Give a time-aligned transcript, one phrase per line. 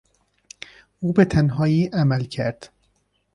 [0.99, 2.69] او به تنهایی عمل کرد.